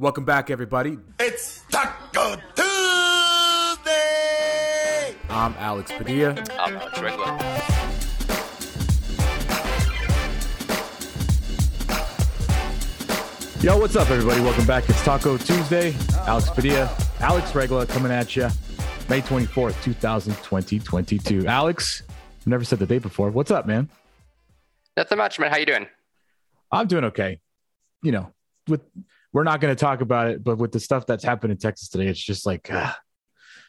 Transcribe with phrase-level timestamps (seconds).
[0.00, 0.98] Welcome back, everybody.
[1.20, 3.94] It's Talk-O Tuesday.
[5.30, 6.34] I'm Alex Padilla.
[6.58, 7.38] I'm Alex Regla.
[13.60, 14.40] Yo, what's up, everybody?
[14.40, 14.88] Welcome back.
[14.88, 15.94] It's Talk-O Tuesday.
[16.26, 18.48] Alex Padilla, Alex Regla coming at you.
[19.08, 21.46] May 24th, 2020, 22.
[21.46, 22.02] Alex,
[22.40, 23.30] I've never said the date before.
[23.30, 23.88] What's up, man?
[24.96, 25.52] Nothing much, man.
[25.52, 25.86] How you doing?
[26.72, 27.38] I'm doing okay.
[28.02, 28.32] You know,
[28.66, 28.80] with
[29.34, 31.88] we're not going to talk about it, but with the stuff that's happened in Texas
[31.88, 32.96] today, it's just like, ah,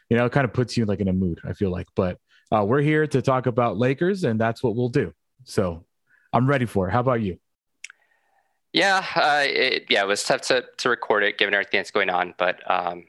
[0.09, 1.41] you know, it kind of puts you like in a mood.
[1.43, 2.19] I feel like, but
[2.55, 5.11] uh, we're here to talk about Lakers, and that's what we'll do.
[5.43, 5.83] So
[6.31, 6.91] I'm ready for it.
[6.91, 7.39] How about you?
[8.73, 12.09] Yeah, uh, it, yeah, it was tough to to record it given everything that's going
[12.09, 13.05] on, but um,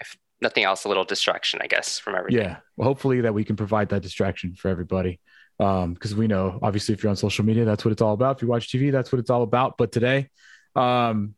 [0.00, 2.42] if nothing else, a little distraction, I guess, from everything.
[2.42, 2.56] Yeah.
[2.76, 5.20] Well, hopefully that we can provide that distraction for everybody.
[5.60, 8.36] Um, because we know obviously if you're on social media, that's what it's all about.
[8.36, 9.78] If you watch TV, that's what it's all about.
[9.78, 10.28] But today,
[10.74, 11.36] um,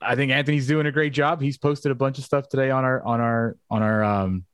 [0.00, 1.40] I think Anthony's doing a great job.
[1.40, 4.44] He's posted a bunch of stuff today on our on our on our um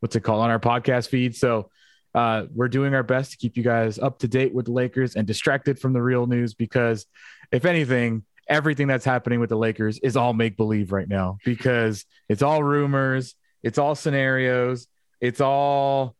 [0.00, 1.36] what's it called on our podcast feed.
[1.36, 1.70] So
[2.14, 5.14] uh, we're doing our best to keep you guys up to date with the Lakers
[5.14, 7.06] and distracted from the real news because
[7.52, 12.04] if anything, everything that's happening with the Lakers is all make believe right now because
[12.28, 14.88] it's all rumors, it's all scenarios,
[15.20, 16.16] it's all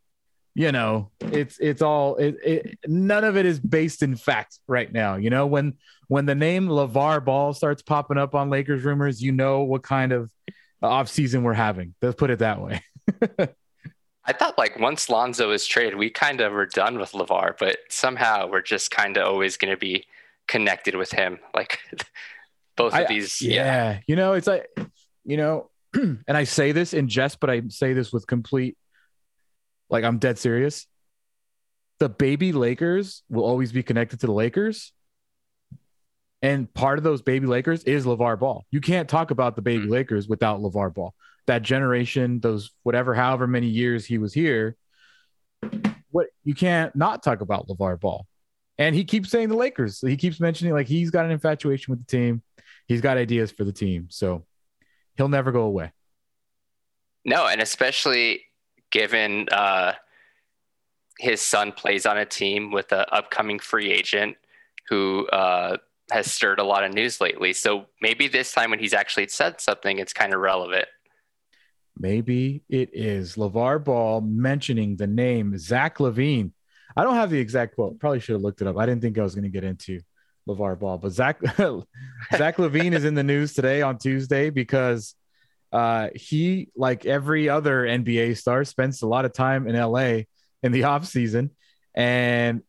[0.54, 4.92] you know, it's it's all it, it none of it is based in fact right
[4.92, 5.16] now.
[5.16, 5.74] You know, when
[6.08, 10.12] when the name LaVar Ball starts popping up on Lakers rumors, you know what kind
[10.12, 10.30] of
[10.82, 11.94] off season we're having.
[12.02, 12.82] Let's put it that way.
[14.24, 17.78] I thought like once Lonzo was traded, we kind of were done with LaVar, but
[17.88, 20.04] somehow we're just kind of always going to be
[20.46, 21.38] connected with him.
[21.54, 21.78] Like
[22.76, 23.40] both of I- these.
[23.42, 24.00] yeah.
[24.06, 24.68] you know, it's like,
[25.24, 28.76] you know, and I say this in jest, but I say this with complete,
[29.90, 30.86] like, I'm dead serious.
[31.98, 34.92] The baby Lakers will always be connected to the Lakers.
[36.42, 38.64] And part of those baby Lakers is LaVar Ball.
[38.70, 39.90] You can't talk about the baby Mm.
[39.90, 41.14] Lakers without LaVar Ball.
[41.46, 44.76] That generation, those whatever, however many years he was here,
[46.10, 48.26] what you can't not talk about LaVar Ball.
[48.78, 50.00] And he keeps saying the Lakers.
[50.00, 52.42] He keeps mentioning like he's got an infatuation with the team.
[52.86, 54.06] He's got ideas for the team.
[54.10, 54.46] So
[55.16, 55.92] he'll never go away.
[57.26, 58.44] No, and especially
[58.90, 59.92] given uh,
[61.18, 64.36] his son plays on a team with an upcoming free agent
[64.88, 65.76] who uh,
[66.10, 67.52] has stirred a lot of news lately.
[67.52, 70.86] So maybe this time when he's actually said something, it's kind of relevant.
[71.98, 76.52] Maybe it is LaVar Ball mentioning the name Zach LaVine.
[76.96, 77.98] I don't have the exact quote.
[78.00, 78.78] Probably should have looked it up.
[78.78, 80.00] I didn't think I was going to get into
[80.48, 81.40] LaVar Ball, but Zach
[82.36, 85.14] Zach LaVine is in the news today on Tuesday because
[85.72, 90.22] uh, he, like every other NBA star, spends a lot of time in LA
[90.62, 91.50] in the off season,
[91.94, 92.62] and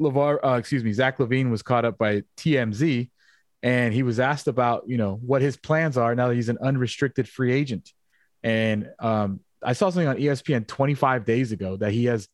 [0.00, 3.10] LaVar, uh, excuse me, Zach LaVine was caught up by TMZ,
[3.62, 6.58] and he was asked about you know what his plans are now that he's an
[6.62, 7.92] unrestricted free agent.
[8.42, 12.28] And um, I saw something on ESPN 25 days ago that he has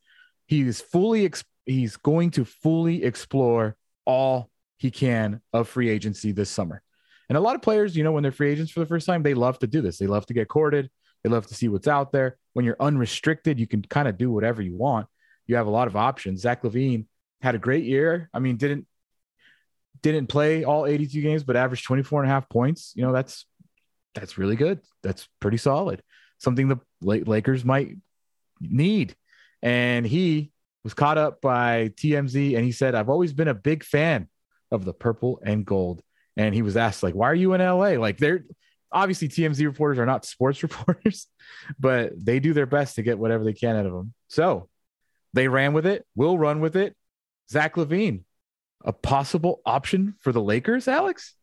[0.47, 6.31] he is fully ex- he's going to fully explore all he can of free agency
[6.31, 6.81] this summer.
[7.29, 9.23] And a lot of players, you know, when they're free agents for the first time,
[9.23, 9.97] they love to do this.
[9.97, 10.89] They love to get courted.
[11.23, 12.37] They love to see what's out there.
[12.53, 15.07] When you're unrestricted, you can kind of do whatever you want.
[15.45, 16.41] You have a lot of options.
[16.41, 17.05] Zach LaVine
[17.41, 18.29] had a great year.
[18.33, 18.87] I mean, didn't
[20.01, 22.93] didn't play all 82 games, but averaged 24 and a half points.
[22.95, 23.45] You know, that's
[24.13, 24.79] that's really good.
[25.03, 26.01] That's pretty solid.
[26.39, 27.95] Something the Lakers might
[28.59, 29.15] need.
[29.61, 30.51] And he
[30.83, 34.27] was caught up by TMZ and he said, I've always been a big fan
[34.71, 36.01] of the purple and gold.
[36.37, 37.99] And he was asked, like, why are you in LA?
[37.99, 38.43] Like, they're
[38.91, 41.27] obviously TMZ reporters are not sports reporters,
[41.79, 44.13] but they do their best to get whatever they can out of them.
[44.27, 44.69] So
[45.33, 46.95] they ran with it, We'll run with it.
[47.49, 48.23] Zach LaVine,
[48.83, 51.33] a possible option for the Lakers, Alex?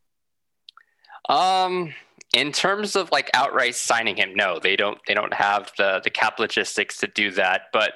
[1.27, 1.93] Um,
[2.33, 4.99] in terms of like outright signing him, no, they don't.
[5.07, 7.63] They don't have the the cap logistics to do that.
[7.73, 7.93] But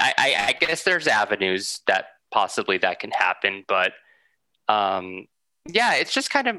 [0.00, 3.64] I, I, I guess there's avenues that possibly that can happen.
[3.66, 3.92] But
[4.68, 5.26] um,
[5.68, 6.56] yeah, it's just kind of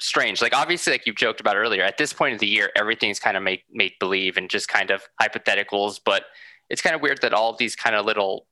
[0.00, 0.42] strange.
[0.42, 3.36] Like obviously, like you've joked about earlier, at this point of the year, everything's kind
[3.36, 6.00] of make make believe and just kind of hypotheticals.
[6.04, 6.24] But
[6.70, 8.46] it's kind of weird that all these kind of little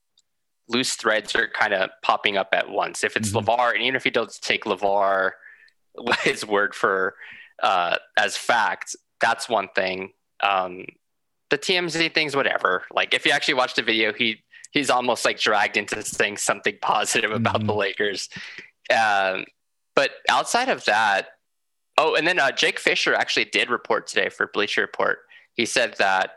[0.69, 3.03] loose threads are kind of popping up at once.
[3.03, 3.45] If it's Mhm.
[3.45, 5.33] LaVar, and even if you don't take LaVar
[6.23, 7.15] his word for
[7.63, 10.13] uh, as fact, that's one thing.
[10.43, 10.87] Um,
[11.51, 12.85] the TMZ things, whatever.
[12.93, 16.77] Like if you actually watch the video, he he's almost like dragged into saying something
[16.81, 17.77] positive about the Mhm.
[17.77, 18.29] Lakers.
[18.91, 19.45] Um,
[19.95, 21.29] but outside of that,
[21.99, 25.19] oh, and then uh, Jake Fisher actually did report today for Bleacher Report.
[25.55, 26.31] He said that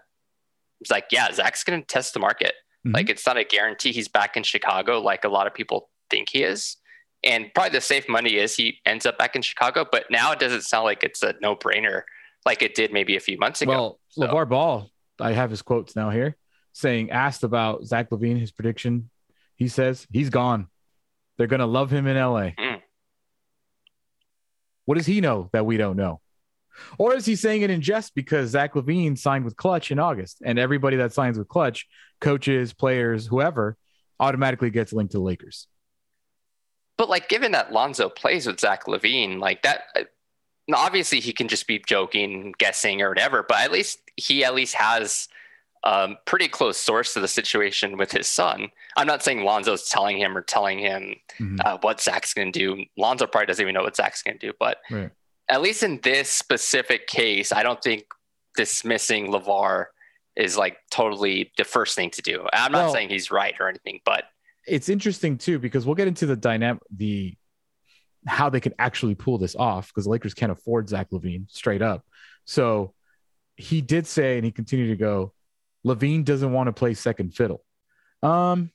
[0.82, 2.54] it's like, yeah, Zach's going to test the market.
[2.86, 2.94] Mhm.
[2.94, 6.30] Like it's not a guarantee he's back in Chicago, like a lot of people think
[6.30, 6.78] he is.
[7.24, 9.86] And probably the safe money is he ends up back in Chicago.
[9.90, 12.02] But now it doesn't sound like it's a no brainer
[12.46, 13.72] like it did maybe a few months ago.
[13.72, 14.90] Well, So- LaVar Ball,
[15.22, 16.36] I have his quotes now here
[16.74, 19.10] saying, asked about Zach LaVine, his prediction.
[19.56, 20.68] He says he's gone.
[21.38, 22.50] They're going to love him in LA.
[22.60, 22.73] Mm.
[24.86, 26.20] What does he know that we don't know?
[26.98, 30.42] Or is he saying it in jest because Zach LaVine signed with Klutch in August
[30.44, 31.88] and everybody that signs with Klutch,
[32.20, 33.78] coaches, players, whoever,
[34.20, 35.68] automatically gets linked to the Lakers?
[36.98, 40.04] But like, given that Lonzo plays with Zach LaVine, like that, uh,
[40.74, 43.44] obviously he can just be joking, guessing, or whatever.
[43.48, 45.28] But at least he at least has
[45.86, 48.70] um, pretty close source to the situation with his son.
[48.96, 51.60] I'm not saying Lonzo's telling him or telling him Mhm.
[51.66, 52.86] uh, what Zach's going to do.
[52.98, 54.54] Lonzo probably doesn't even know what Zach's going to do.
[54.60, 55.12] But Right.
[55.50, 58.06] at least in this specific case, I don't think
[58.56, 59.88] dismissing LaVar
[60.36, 62.48] is like totally the first thing to do.
[62.54, 64.26] I'm not Well- saying he's right or anything, but
[64.66, 67.36] it's interesting too because we'll get into the dynamic the
[68.26, 71.82] how they can actually pull this off because the Lakers can't afford Zach LaVine straight
[71.82, 72.06] up.
[72.46, 72.94] So
[73.58, 75.34] he did say, and he continued to go,
[75.86, 77.64] LaVine doesn't want to play second fiddle.
[78.22, 78.72] Um,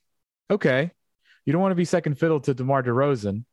[0.49, 0.91] okay.
[1.45, 3.43] You don't want to be second fiddle to DeMar DeRozan.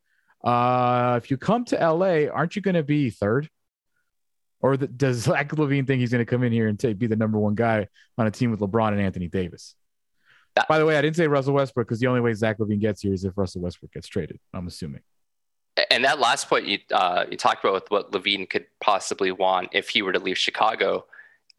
[0.45, 3.49] Uh, if you come to LA, aren't you going to be third?
[4.61, 7.07] Or the, does Zach LaVine think he's going to come in here and take, be
[7.07, 7.89] the number one guy
[8.19, 9.75] on a team with LeBron and Anthony Davis?
[10.69, 13.03] By the way, I didn't say Russell Westbrook because the only way Zach LaVine gets
[13.03, 14.39] here is if Russell Westbrook gets traded.
[14.55, 15.03] I'm assuming.
[15.91, 19.69] and that last point you uh, you talked about with what LaVine could possibly want
[19.73, 21.05] if he were to leave Chicago,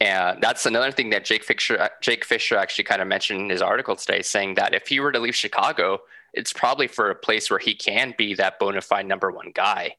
[0.00, 3.62] and that's another thing that Jake Fisher Jake Fisher actually kind of mentioned in his
[3.62, 6.00] article today, saying that if he were to leave Chicago,
[6.32, 9.96] it's probably for a place where he can be that bona fide number one guy,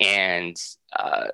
[0.00, 0.60] and
[0.98, 1.28] uh,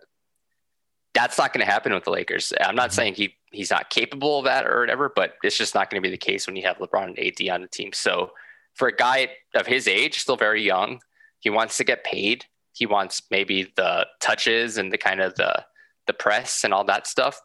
[1.15, 2.53] that's not going to happen with the Lakers.
[2.61, 5.91] I'm not saying he he's not capable of that or whatever, but it's just not
[5.91, 7.93] going to be the case when you have LeBron and AD on the team.
[7.93, 8.33] So
[8.75, 11.01] for a guy of his age, still very young,
[11.41, 12.47] he wants to get paid.
[12.75, 15.65] He wants maybe the touches and the kind of the
[16.07, 17.41] the press and all that stuff.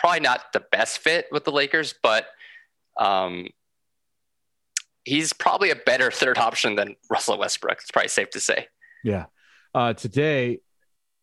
[0.00, 2.26] Probably not the best fit with the Lakers, but
[2.98, 3.48] um,
[5.04, 7.78] he's probably a better third option than Russell Westbrook.
[7.80, 8.66] It's probably safe to say.
[9.04, 9.26] Yeah.
[9.74, 10.60] Uh, today,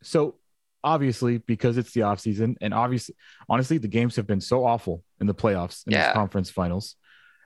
[0.04, 0.36] so
[0.84, 3.16] obviously because it's the off season, and obviously,
[3.50, 6.14] honestly, the games have been so awful in the playoffs in Yeah.
[6.14, 6.96] conference finals.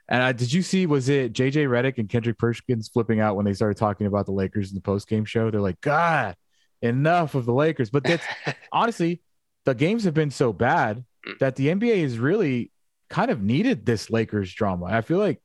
[0.10, 0.86] And uh, did you see?
[0.86, 4.33] Was it JJ Redick and Kendrick Perkins flipping out when they started talking about the
[4.33, 5.50] Lakers in the post game show?
[5.50, 6.36] They're like, God,
[6.81, 7.89] enough of the Lakers.
[7.89, 8.25] But that's
[8.74, 9.22] honestly,
[9.63, 11.06] the games have been so bad.
[11.27, 11.39] Mm.
[11.39, 12.71] that the NBA has really
[13.09, 14.85] kind of needed this Lakers drama.
[14.85, 15.41] I feel like,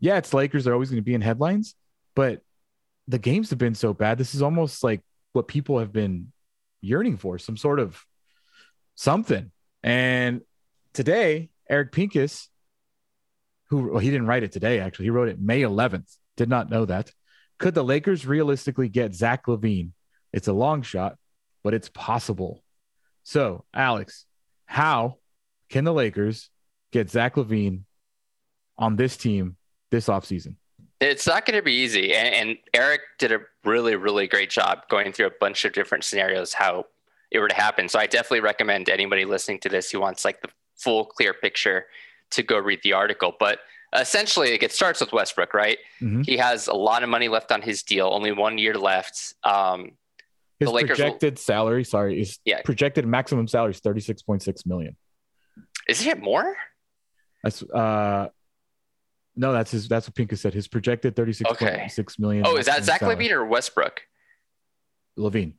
[0.00, 0.64] yeah, it's Lakers.
[0.64, 1.74] They're always going to be in headlines,
[2.14, 2.42] but
[3.08, 4.18] the games have been so bad.
[4.18, 5.00] This is almost like
[5.32, 6.32] what people have been
[6.80, 8.02] yearning for some sort of
[8.94, 9.50] something.
[9.82, 10.42] And
[10.92, 12.48] today, Eric Pincus,
[13.70, 16.16] who well, he didn't write it today, actually, he wrote it May 11th.
[16.36, 17.10] Did not know that.
[17.58, 19.90] Could the Lakers realistically get Zach LaVine?
[20.32, 21.16] It's a long shot,
[21.62, 22.62] but it's possible.
[23.22, 24.26] So, Alex,
[24.66, 25.18] how
[25.68, 26.50] can the Lakers
[26.92, 27.82] get Zach LaVine
[28.78, 29.56] on this team
[29.90, 30.56] this offseason?
[31.00, 32.14] It's not going to be easy.
[32.14, 36.04] And, and Eric did a really, really great job going through a bunch of different
[36.04, 36.86] scenarios how
[37.30, 37.88] it were to happen.
[37.88, 41.86] So I definitely recommend anybody listening to this who wants like the full, clear picture
[42.30, 43.34] to go read the article.
[43.38, 43.58] But
[43.92, 45.78] essentially, it starts with Westbrook, right?
[46.00, 46.24] Mhm.
[46.24, 49.34] He has a lot of money left on his deal, only one year left.
[49.44, 49.92] Um,
[50.64, 52.62] His The Lakers will- projected salary, sorry, is Yeah.
[52.62, 54.96] projected maximum salary is 36.6 million.
[55.88, 56.56] is it more?
[57.42, 58.28] That's uh
[59.36, 60.54] no, that's his that's what Pincus said.
[60.54, 62.44] His projected 36.6 million.
[62.46, 63.16] Oh, is that Zach salary.
[63.16, 64.02] LaVine or Westbrook?
[65.18, 65.54] LaVine?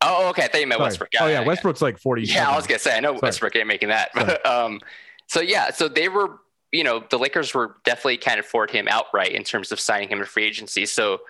[0.00, 0.44] Oh, okay.
[0.44, 0.88] I thought you meant Sorry.
[0.88, 1.08] Westbrook.
[1.20, 2.22] oh yeah, Westbrook's like 40.
[2.24, 3.20] Yeah, I was gonna say I know Sorry.
[3.22, 4.10] Westbrook ain't making that.
[4.14, 4.80] But, um,
[5.28, 6.40] so yeah, so they were,
[6.72, 10.18] you know, the Lakers were definitely can't afford him outright in terms of signing him
[10.18, 10.84] to free agency.
[10.86, 11.20] So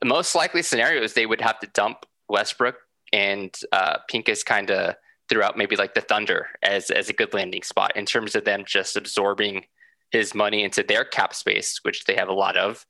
[0.00, 2.76] the most likely scenario is they would have to dump Westbrook
[3.12, 4.94] and uh, Pincus kind of
[5.28, 8.44] threw out maybe like the Thunder as as a good landing spot in terms of
[8.44, 9.64] them just absorbing
[10.10, 12.86] his money into their cap space, which they have a lot of,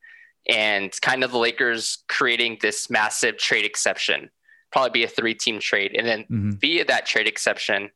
[0.49, 4.31] and kind of the Lakers creating this massive trade exception.
[4.71, 6.61] Probably be a three team trade, and then Mhm.
[6.61, 7.91] via that trade exception,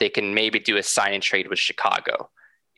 [0.00, 2.30] they can maybe do a sign and trade with Chicago.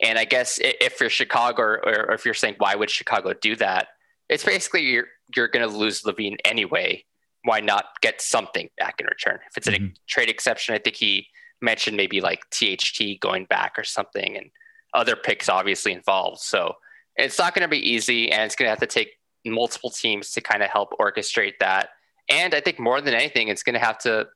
[0.02, 3.56] And I guess if you're Chicago, or, or if you're saying why would Chicago do
[3.56, 3.88] that,
[4.28, 7.04] it's basically you're you're going to lose LaVine anyway.
[7.46, 9.38] Why not get something back in return?
[9.48, 9.94] If it's a Mhm.
[10.08, 11.28] trade exception, I think he
[11.60, 14.50] mentioned maybe like THT going back or something, and
[14.94, 16.40] other picks obviously involved.
[16.40, 16.74] So
[17.14, 20.32] it's not going to be easy, and it's going to have to take multiple teams
[20.32, 21.90] to kind of help orchestrate that.
[22.28, 24.28] And I think more than anything, it's going to have to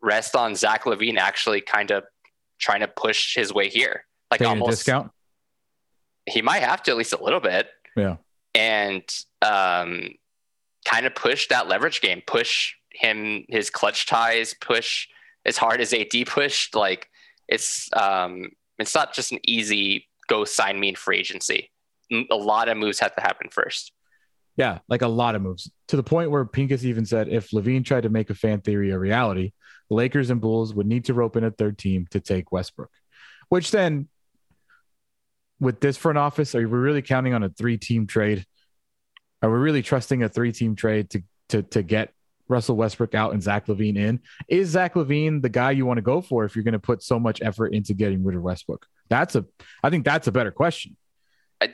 [0.00, 2.04] rest on Zach LaVine actually kind of
[2.58, 4.06] trying to push his way here.
[4.30, 5.12] Like Taking a almost, discount.
[6.26, 8.16] he might have to at least a little bit, Yeah.
[8.54, 9.04] and
[9.42, 10.14] um,
[10.84, 15.08] kind of push that leverage game, push him his Klutch ties, push
[15.44, 16.74] as hard as AD pushed.
[16.74, 17.08] Like
[17.48, 21.70] it's um, it's not just an easy go sign me in free agency.
[22.30, 23.92] A lot of moves have to happen first.
[24.56, 27.84] Yeah, like a lot of moves to the point where Pincus even said if LaVine
[27.84, 29.52] tried to make a fan theory a reality,
[29.88, 32.90] the Lakers and Bulls would need to rope in a third team to take Westbrook,
[33.48, 34.08] which then
[35.60, 38.44] with this front office, are we really counting on a three team trade?
[39.44, 42.14] Are we really trusting a three team trade to, to, to get
[42.48, 44.20] Russell Westbrook out and Zach LaVine in?
[44.48, 47.02] Is Zach LaVine the guy you want to go for if you're going to put
[47.02, 48.86] so much effort into getting rid of Westbrook?
[49.10, 49.44] That's a,
[49.82, 50.96] I think that's a better question.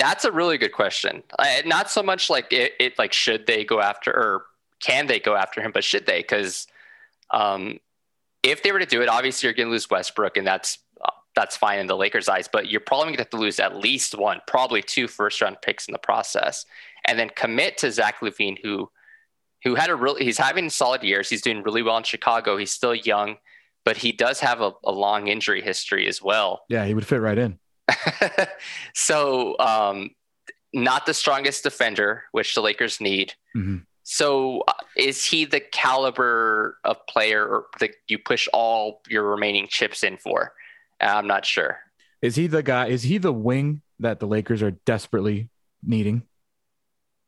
[0.01, 1.23] That's a really good question.
[1.65, 4.47] not so much like it, it, like should they go after or
[4.81, 6.19] can they go after him, but should they?
[6.23, 6.67] Because
[7.31, 7.79] um,
[8.43, 10.79] if they were to do it, obviously you're going to lose Westbrook, and that's
[11.37, 12.49] that's fine in the Lakers' eyes.
[12.53, 15.59] But you're probably going to have to lose at least one, probably two first round
[15.63, 16.65] picks in the process,
[17.11, 18.89] and then commit to Zach LaVine, who
[19.65, 21.29] who had a really he's having solid years.
[21.29, 22.57] He's doing really well in Chicago.
[22.57, 23.37] He's still young,
[23.85, 26.63] but he does have a, a long injury history as well.
[26.69, 27.59] Yeah, he would fit right in.
[28.95, 30.11] so, um,
[30.73, 33.35] not the strongest defender, which the Lakers need.
[33.57, 33.79] Mm-hmm.
[34.05, 40.05] So, uh, is he the caliber of player that you push all your remaining chips
[40.05, 40.53] in for?
[41.01, 41.81] I'm not sure.
[42.23, 42.87] Is he the guy?
[42.87, 45.51] Is he the wing that the Lakers are desperately
[45.83, 46.23] needing?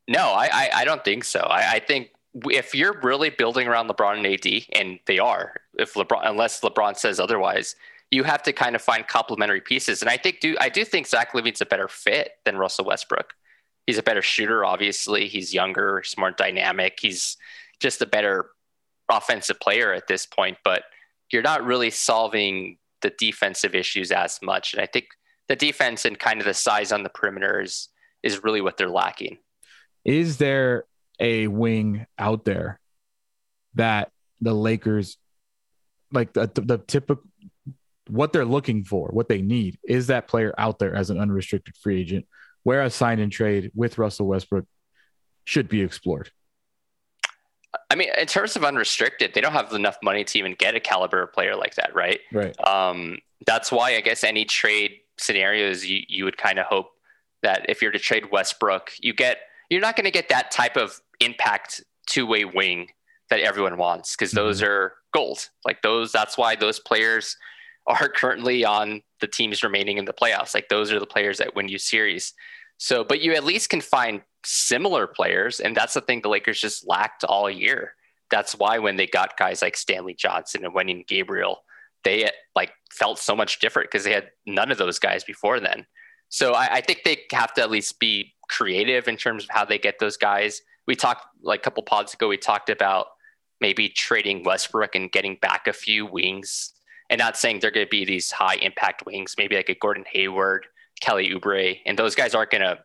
[0.08, 1.40] No, I, I, I don't think so.
[1.40, 2.10] I, I, think
[2.50, 6.96] if you're really building around LeBron and AD, and they are, if LeBron, unless LeBron
[6.96, 7.76] says otherwise,
[8.10, 10.02] you have to kind of find complementary pieces.
[10.02, 13.32] And I think do I do think Zach LaVine's a better fit than Russell Westbrook.
[13.86, 15.28] He's a better shooter, obviously.
[15.28, 16.98] He's younger, he's more dynamic.
[17.00, 17.36] He's
[17.80, 18.50] just a better
[19.10, 20.58] offensive player at this point.
[20.62, 20.84] But
[21.32, 24.74] you're not really solving the defensive issues as much.
[24.74, 25.06] And I think
[25.48, 27.88] the defense and kind of the size on the perimeter is,
[28.22, 29.38] is really what they're lacking.
[30.04, 30.84] Is there
[31.20, 32.80] a wing out there
[33.74, 35.16] that the Lakers
[36.12, 37.22] like the, the, typical
[38.08, 41.76] what they're looking for, what they need is that player out there as an unrestricted
[41.76, 42.26] free agent,
[42.62, 44.66] where a sign and trade with Russell Westbrook
[45.44, 46.30] should be explored.
[47.90, 50.80] I mean, in terms of unrestricted, they don't have enough money to even get a
[50.80, 52.20] caliber player like that, right?
[52.32, 52.54] Right.
[52.66, 56.90] Um, that's why I guess any trade scenarios you, you would kind of hope
[57.42, 59.38] that if you're to trade Westbrook, you get
[59.72, 62.88] you're not going to get that type of impact two way wing
[63.30, 64.70] that everyone wants because those mm-hmm.
[64.70, 65.48] are gold.
[65.64, 67.36] Like those, that's why those players
[67.86, 70.54] are currently on the teams remaining in the playoffs.
[70.54, 72.34] Like those are the players that win you series.
[72.76, 76.60] So, but you at least can find similar players, and that's the thing the Lakers
[76.60, 77.94] just lacked all year.
[78.30, 81.58] That's why when they got guys like Stanley Johnson and Wenyen Gabriel,
[82.02, 85.86] they like felt so much different because they had none of those guys before then.
[86.28, 89.64] So I, I, think they have to at least be creative in terms of how
[89.64, 90.60] they get those guys.
[90.86, 92.28] We talked like a couple pods ago.
[92.28, 93.06] We talked about
[93.60, 96.72] maybe trading Westbrook and getting back a few wings,
[97.08, 99.34] and not saying they're going to be these high impact wings.
[99.38, 100.66] Maybe like a Gordon Hayward,
[101.00, 102.78] Kelly Oubre, and those guys aren't going to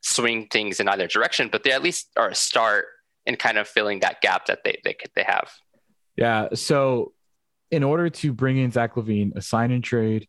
[0.00, 2.86] swing things in either direction, but they at least are a start
[3.26, 5.50] in kind of filling that gap that they they they have.
[6.16, 6.48] Yeah.
[6.54, 7.12] So
[7.70, 10.28] in order to bring in Zach LaVine, a sign and trade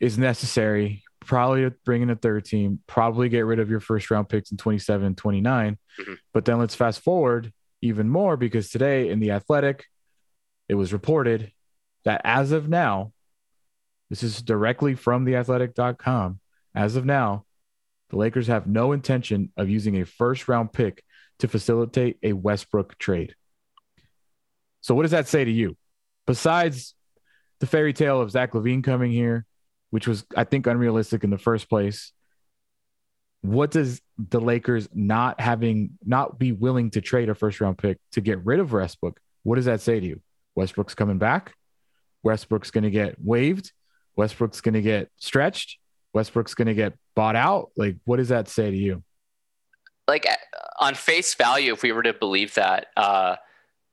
[0.00, 1.02] is necessary.
[1.26, 4.56] Probably bring in a third team, probably get rid of your first round picks in
[4.56, 5.78] 27 and 29.
[6.00, 6.14] Mm-hmm.
[6.32, 7.52] But then let's fast forward
[7.82, 9.84] even more because today in the Athletic,
[10.68, 11.52] it was reported
[12.04, 13.12] that as of now,
[14.10, 16.40] this is directly from the athletic.com.
[16.74, 17.44] As of now,
[18.10, 21.02] the Lakers have no intention of using a first round pick
[21.40, 23.34] to facilitate a Westbrook trade.
[24.80, 25.76] So, what does that say to you?
[26.26, 26.94] Besides
[27.60, 29.46] the fairy tale of Zach LaVine coming here,
[29.96, 32.12] which was, I think, unrealistic in the first place,
[33.40, 37.96] what does the Lakers not having, not be willing to trade a first round pick
[38.12, 39.18] to get rid of Westbrook?
[39.42, 40.20] What does that say to you?
[40.54, 41.54] Westbrook's coming back.
[42.22, 43.72] Westbrook's going to get waived.
[44.16, 45.78] Westbrook's going to get stretched.
[46.12, 47.70] Westbrook's going to get bought out?
[47.74, 49.02] Like, what does that say to you?
[50.06, 50.26] Like
[50.78, 53.36] on face value, if we were to believe that, uh,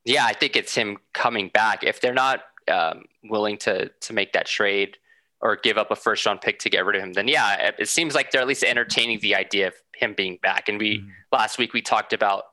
[0.04, 1.82] yeah, I think it's him coming back.
[1.82, 4.98] If they're not um, willing to to make that trade
[5.44, 7.88] or give up a first round pick to get rid of him, then yeah, it,
[7.88, 10.68] seems like they're at least entertaining the idea of him being back.
[10.68, 11.08] And we mm-hmm.
[11.30, 12.44] last week we talked about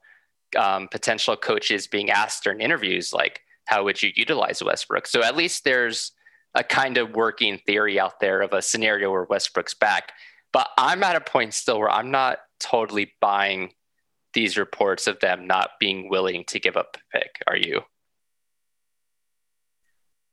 [0.58, 5.08] um, potential coaches being asked during interviews, like, how would you utilize Westbrook?
[5.08, 6.12] So at least there's
[6.54, 10.12] a kind of working theory out there of a scenario where Westbrook's back.
[10.52, 13.72] But I'm at a point still where I'm not totally buying
[14.34, 17.42] these reports of them not being willing to give up a pick.
[17.48, 17.82] Are you?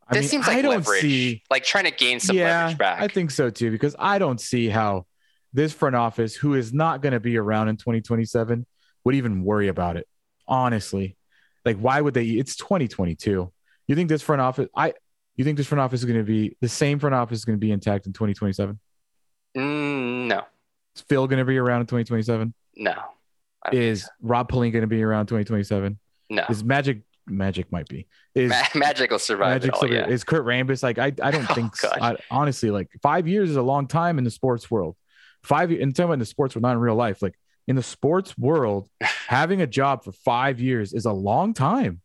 [0.09, 2.61] I this mean, seems like I don't leverage, see, like trying to gain some yeah,
[2.63, 3.01] leverage back.
[3.03, 5.07] I think so too, because I don't see how
[5.53, 8.67] this front office, who is not going to be around in 2027,
[9.05, 10.07] would even worry about it.
[10.47, 11.17] honestly,
[11.65, 12.25] like why would they?
[12.27, 13.53] It's 2022.
[13.87, 14.69] You think this front office?
[14.75, 14.95] I
[15.37, 17.57] you think this front office is going to be the same front office is going
[17.57, 18.79] to be intact in 2027?
[19.57, 20.43] Mm, no,
[20.97, 22.53] Is Phil going to be around in 2027?
[22.77, 22.95] no.
[23.73, 25.99] Is Rob Pelinka going to be around 2027?
[26.31, 26.45] no?
[26.49, 28.07] Is Magic Magic might be?
[28.35, 29.89] Is Ma- Magic will survive Magic all.
[29.91, 30.07] Yeah.
[30.07, 31.91] is Kurt Rambis like I I don't Oh, think so.
[32.01, 34.97] I, honestly like five years is a long time in the sports world.
[35.45, 37.23] Five and talking about in the sports world, not in real life.
[37.23, 37.35] Like
[37.67, 38.89] in the sports world,
[39.29, 42.01] having a job for five years is a long time.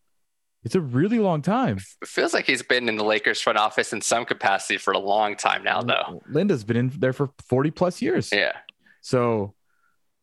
[0.65, 1.77] It's a really long time.
[2.01, 4.97] It feels like he's been in the Lakers front office in some capacity for a
[4.97, 6.21] long time now, though.
[6.29, 8.29] Linda's been in there for 40 plus years.
[8.31, 8.53] Yeah.
[9.01, 9.55] So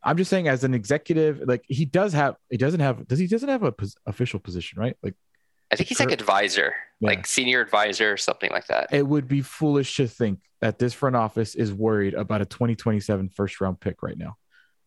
[0.02, 3.26] I'm just saying, as an executive, like he does have, he doesn't have, does he
[3.26, 4.96] doesn't have a pos- official position, right?
[5.02, 5.14] Like
[5.70, 7.08] I think he's like er, advisor, Yeah.
[7.10, 8.88] like senior advisor or something like that.
[8.92, 13.28] it would be foolish to think that this front office is worried about a 2027
[13.30, 14.36] first round pick right now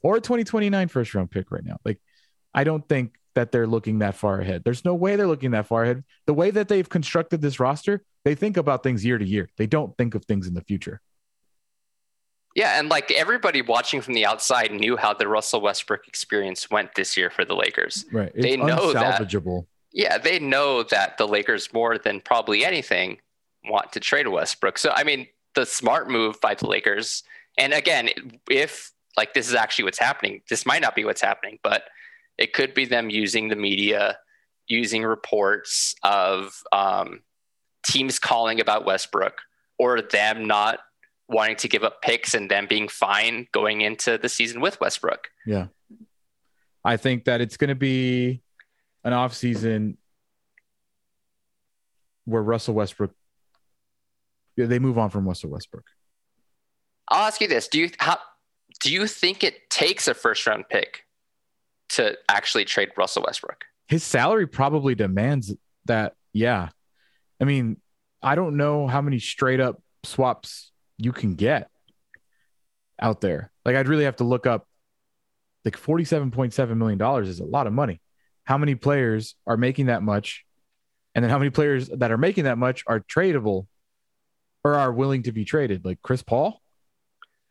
[0.02, 1.78] or a 2029 first round pick right now.
[1.86, 2.00] Like,
[2.54, 4.64] I don't think that they're looking that far ahead.
[4.64, 6.04] There's no way they're looking that far ahead.
[6.28, 9.50] The way that they've constructed this roster, they think about things year to year.
[9.58, 11.02] They don't think of things in the future.
[12.56, 16.94] Yeah, and like everybody watching from the outside knew how the Russell Westbrook experience went
[16.96, 18.06] this year for the Lakers.
[18.12, 18.32] Right.
[18.36, 19.34] It's They know that.
[19.92, 23.18] Yeah, they know that the Lakers more than probably anything
[23.66, 24.78] want to trade Westbrook.
[24.78, 27.24] So I mean, the smart move by the Lakers.
[27.58, 28.10] And again,
[28.50, 31.84] if like this is actually what's happening, this might not be what's happening, but
[32.38, 34.18] it could be them using the media,
[34.68, 37.22] using reports of um,
[37.86, 39.40] teams calling about Westbrook
[39.78, 40.80] or them not
[41.28, 45.30] wanting to give up picks and then being fine going into the season with Westbrook.
[45.46, 45.68] Yeah.
[46.84, 48.42] I think that it's going to be
[49.04, 49.98] an off season
[52.26, 53.12] where Russell Westbrook
[54.56, 55.86] they move on from Russell Westbrook.
[57.10, 58.20] I'll ask you this: Do you how
[58.82, 61.06] do you think it takes a first round pick
[61.90, 63.66] to actually trade Russell Westbrook?
[63.88, 66.14] His salary probably demands that.
[66.34, 66.70] Yeah.
[67.42, 67.78] I mean,
[68.22, 71.70] I don't know how many straight up swaps you can get
[73.00, 73.52] out there.
[73.66, 74.68] Like I'd really have to look up
[75.66, 78.02] like $47.7 million is a lot of money.
[78.46, 80.46] How many players are making that much?
[81.16, 83.68] And then how many players that are making that much are tradable
[84.64, 85.86] or are willing to be traded?
[85.86, 86.60] Like Chris Paul?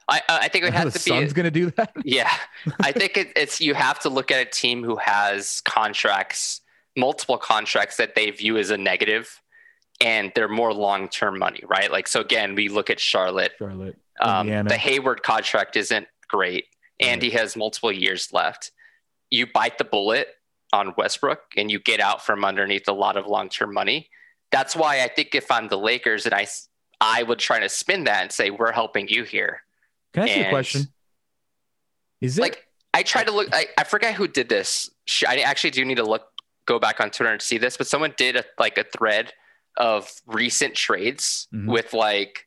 [0.09, 1.16] I I think it the has to be.
[1.16, 1.92] Sun's going to do that?
[2.05, 2.33] yeah,
[2.81, 6.61] I think it, it's you have to look at a team who has contracts,
[6.96, 9.40] multiple contracts that they view as a negative,
[10.02, 11.90] and they're more long term money, right?
[11.90, 13.52] Like so again, we look at Charlotte.
[13.58, 13.96] Charlotte.
[14.20, 16.66] Um, the Hayward contract isn't great,
[17.00, 18.72] and he has multiple years left.
[19.30, 20.28] You bite the bullet
[20.72, 24.10] on Westbrook, and you get out from underneath a lot of long term money.
[24.50, 26.46] That's why I think if I'm the Lakers, and I,
[27.00, 29.62] I would try to spin that and say we're helping you here.
[30.12, 30.88] Can I ask you a question?
[32.20, 33.48] Is it Like I tried to look.
[33.52, 34.90] I, I forget who did this.
[35.26, 36.22] I actually do need to look
[36.66, 39.32] go back on Twitter and see this, but someone did a, like a thread
[39.76, 41.66] of recent trades Mhm.
[41.66, 42.46] with like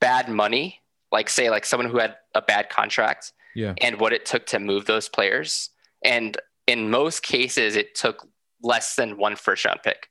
[0.00, 3.74] bad money, like say like someone who had a bad contract yeah.
[3.80, 5.70] and what it took to move those players.
[6.04, 6.36] And
[6.66, 8.28] in most cases, it took
[8.62, 10.08] less than one first round pick.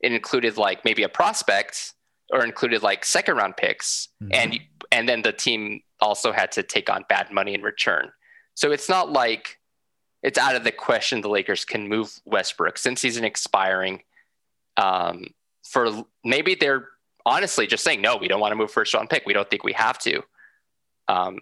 [0.00, 1.94] It included like maybe a prospect
[2.32, 4.08] or included like second round picks.
[4.22, 4.30] Mhm.
[4.34, 8.12] And and then the team also had to take on bad money in return.
[8.54, 9.58] So it's not like
[10.22, 14.02] it's out of the question the Lakers can move Westbrook since he's an expiring.
[14.76, 16.88] Um, for maybe they're
[17.24, 19.24] honestly just saying no, we don't want to move first round pick.
[19.26, 20.22] We don't think we have to.
[21.08, 21.38] Um,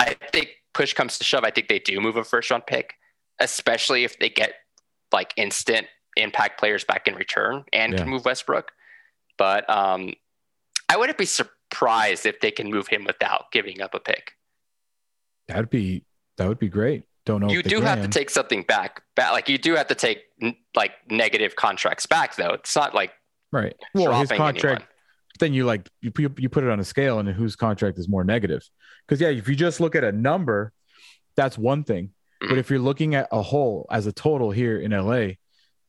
[0.00, 1.44] I think push comes to shove.
[1.44, 2.94] I think they do move a first round pick,
[3.40, 4.52] especially if they get
[5.12, 7.98] like instant impact players back in return and Yeah.
[8.00, 8.72] can move Westbrook.
[9.38, 10.14] But um,
[10.88, 14.32] I wouldn't be surprised if they can move him without giving up a pick.
[15.48, 16.04] That'd be
[16.38, 17.04] that would be great.
[17.24, 17.48] Don't know.
[17.48, 19.02] you do have to take something back.
[19.16, 19.32] back.
[19.32, 20.18] Like you do have to take
[20.76, 22.50] like negative contracts back, though.
[22.50, 23.12] It's not like
[23.52, 23.74] right.
[23.94, 24.64] Well, his contract.
[24.64, 24.82] anyone.
[25.38, 28.08] Then you like you put- you put it on a scale, and whose contract is
[28.08, 28.62] more negative?
[29.06, 30.72] Because yeah, if you just look at a number,
[31.36, 32.10] that's one thing.
[32.40, 32.58] But Mhm.
[32.58, 35.36] if you're looking at a whole as a total here in LA,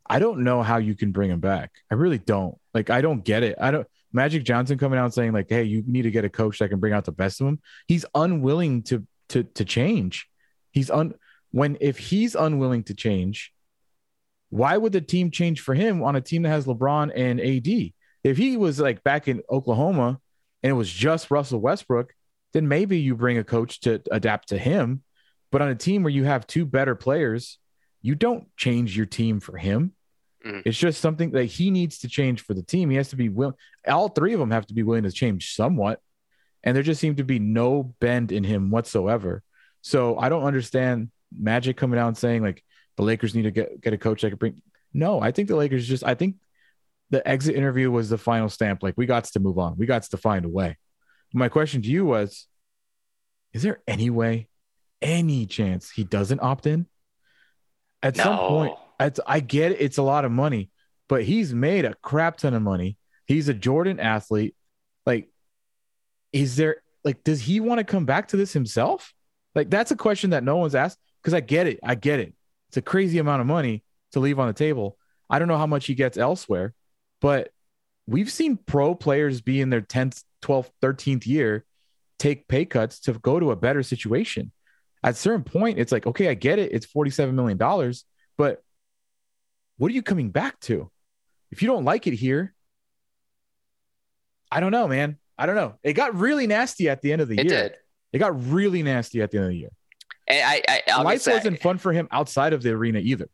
[0.10, 1.72] I don't know how you can bring him back.
[1.91, 2.58] I really don't.
[2.74, 3.56] Like I don't get it.
[3.60, 3.88] I don't.
[4.13, 6.80] Magic Johnson coming out saying like, "Hey, you need to get a coach that can
[6.80, 10.28] bring out the best of him." He's unwilling to to to change.
[10.72, 11.13] He's un
[11.52, 13.54] when if he's unwilling to change,
[14.50, 17.94] why would the team change for him on a team that has LeBron and AD?
[18.24, 20.20] If he was like back in Oklahoma
[20.64, 22.14] and it was just Russell Westbrook,
[22.54, 25.04] then maybe you bring a coach to adapt to him.
[25.52, 27.60] But on a team where you have two better players,
[28.02, 29.94] you don't change your team for him.
[30.46, 30.64] Mhm.
[30.66, 32.90] It's just something that he needs to change for the team.
[32.90, 33.56] He has to be willing.
[33.88, 36.02] All three of them have to be willing to change somewhat.
[36.64, 39.44] And there just seemed to be no bend in him whatsoever.
[39.82, 42.64] So I don't understand Magic coming out and saying, like,
[42.98, 44.62] The Lakers need to get get a coach that could bring.
[44.94, 46.04] No, I think the Lakers just.
[46.04, 46.36] I think
[47.10, 48.84] the exit interview was the final stamp.
[48.84, 49.78] Like we got to move on.
[49.78, 50.78] We got to find a way.
[51.34, 52.48] My question to you was:
[53.54, 54.48] Is there any way,
[55.02, 56.88] any chance he doesn't opt in?
[58.04, 60.70] At some point, at, I get it, it's a lot of money,
[61.10, 62.98] but he's made a crap ton of money.
[63.26, 64.56] He's a Jordan athlete.
[65.06, 65.30] Like,
[66.32, 69.14] is there like does he want to come back to this himself?
[69.56, 71.80] Like that's a question that no one's asked because I get it.
[71.84, 72.34] I get it.
[72.69, 74.97] It's a crazy amount of money to leave on the table.
[75.30, 76.73] I don't know how much he gets elsewhere,
[77.21, 77.49] but
[78.08, 81.65] we've seen pro players be in their 10th, 12th, 13th year
[82.19, 84.51] take pay cuts to go to a better situation.
[85.03, 86.71] At a certain point, it's like, okay, I get it.
[86.71, 87.58] It's $47 million,
[88.38, 88.63] but
[89.77, 90.89] what are you coming back to?
[91.51, 92.53] If you don't like it here,
[94.51, 95.17] I don't know, man.
[95.38, 95.75] I don't know.
[95.84, 97.45] It got really nasty at the end of the year.
[97.45, 97.63] It year.
[97.63, 97.77] did.
[98.13, 99.71] It got really nasty at the end of the year.
[100.28, 103.30] And I, I, I'll Life wasn't fun for him outside of the arena either.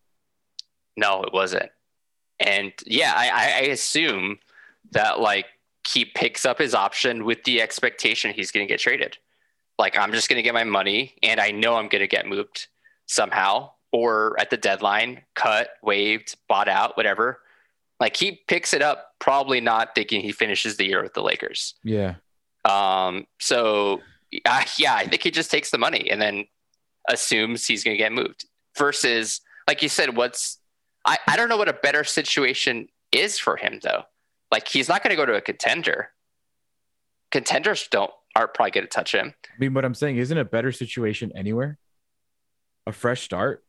[0.96, 1.70] No, it wasn't.
[2.40, 4.40] And yeah, I, I I assume
[4.92, 5.46] that like
[5.88, 9.18] he picks up his option with the expectation he's going to get traded.
[9.80, 12.28] Like I'm just going to get my money, and I know I'm going to get
[12.28, 12.68] moved
[13.08, 17.40] somehow, or at the deadline, cut, waived, bought out, whatever.
[18.00, 21.76] Like he picks it up, probably not thinking he finishes the year with the Lakers.
[21.84, 22.16] Yeah.
[22.66, 24.02] Um, so
[24.46, 26.46] uh, yeah, I think he just takes the money and then
[27.10, 28.46] assumes he's going to get moved.
[28.78, 30.60] Versus, like you said, what's
[31.06, 34.04] I, I don't know what a better situation is for him though.
[34.52, 36.10] Like he's not going to go to a contender.
[37.32, 39.34] Contenders don't aren't probably going to touch him.
[39.46, 41.78] I mean, what I'm saying isn't a better situation anywhere.
[42.88, 43.64] A fresh start.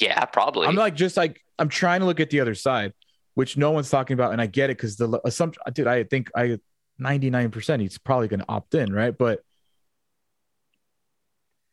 [0.00, 0.66] Yeah, probably.
[0.66, 2.92] I'm like just like I'm trying to look at the other side,
[3.34, 5.86] which no one's talking about, and I get it because the assumption, dude.
[5.86, 6.58] I think I
[6.98, 9.16] 99 percent he's probably going to opt in, right?
[9.16, 9.40] But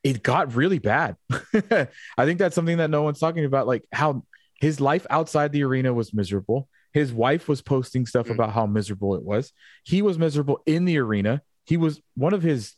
[0.05, 1.17] it got really bad.
[1.53, 4.23] I think that's something that no one's talking about, like how
[4.61, 6.69] his life outside the arena was miserable.
[6.93, 8.35] His wife was posting stuff Mm.
[8.35, 9.51] about how miserable it was.
[9.83, 11.41] He was miserable in the arena.
[11.65, 12.75] He was one of his,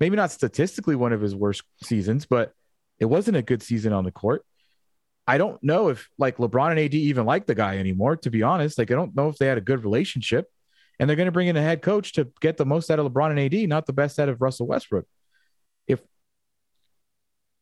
[0.00, 2.54] maybe not statistically one of his worst seasons, but
[2.98, 4.42] it wasn't a good season on the court.
[5.26, 8.42] I don't know if like LeBron and AD even like the guy anymore, to be
[8.42, 8.78] honest.
[8.78, 10.46] Like, I don't know if they had a good relationship.
[10.98, 13.06] And they're going to bring in a head coach to get the most out of
[13.10, 15.06] LeBron and AD, not the best out of Russell Westbrook.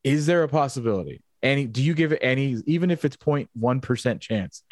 [0.05, 1.23] Is there a possibility?
[1.43, 4.63] Any do you give it any, even if it's 0.1% chance?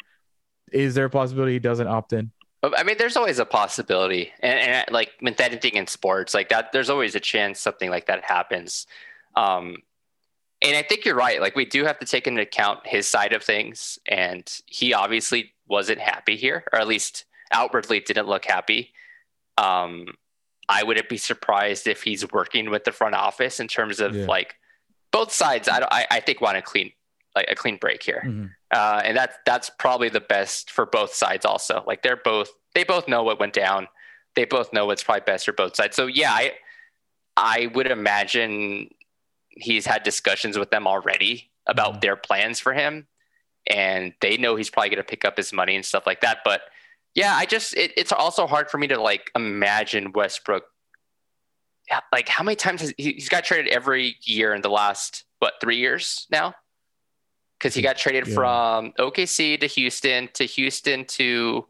[0.71, 2.31] Is there a possibility he doesn't opt in?
[2.63, 6.71] I mean, there's always a possibility, and, and like with anything in sports, like that,
[6.71, 8.87] there's always a chance something like that happens.
[9.35, 9.77] Um,
[10.63, 11.39] and I think you're right.
[11.39, 15.53] Like we do have to take into account his side of things, and he obviously
[15.67, 18.91] wasn't happy here, or at least outwardly didn't look happy.
[19.57, 20.07] Um,
[20.67, 24.25] I wouldn't be surprised if he's working with the front office in terms of Yeah.
[24.25, 24.55] like
[25.11, 25.67] both sides.
[25.67, 26.91] I, I, I think want a clean,
[27.35, 28.23] like a clean break here
[28.71, 31.45] uh, and that's that's probably the best for both sides.
[31.45, 33.87] Also, like they're both they both know what went down.
[34.35, 35.95] They both know what's probably best for both sides.
[35.95, 36.53] So yeah, I
[37.37, 38.89] I would imagine
[39.49, 42.01] he's had discussions with them already about Mhm.
[42.01, 43.07] their plans for him,
[43.69, 46.39] and they know he's probably going to pick up his money and stuff like that.
[46.43, 46.61] But
[47.15, 50.63] yeah, I just it, it's also hard for me to like imagine Westbrook.
[51.89, 55.23] Yeah, Like how many times has he, he's got traded every year in the last
[55.39, 56.53] what three years now?
[57.57, 58.33] Because he got traded Yeah.
[58.35, 61.65] from OKC to Houston to Houston to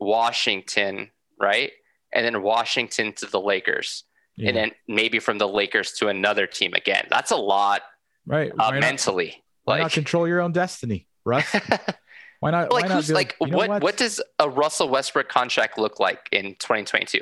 [0.00, 1.70] Washington, right?
[2.14, 4.04] And then Washington to the Lakers,
[4.36, 4.48] Yeah.
[4.48, 7.06] and then maybe from the Lakers to another team again.
[7.10, 7.82] That's a lot
[8.26, 8.50] right.
[8.50, 9.42] uh, Why, not, mentally.
[9.64, 11.46] why not Like, control your own destiny, Russ?
[12.40, 12.72] Why not?
[12.72, 15.78] like why not who's be like you know what, what does a Russell Westbrook contract
[15.78, 17.20] look like in 2022?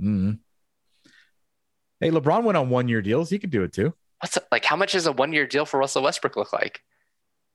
[0.00, 0.38] Mhm.
[2.04, 3.30] Hey, LeBron went on one year deals.
[3.30, 3.94] He could do it too.
[4.20, 6.82] What's like how much does a one year deal for Russell Westbrook look like?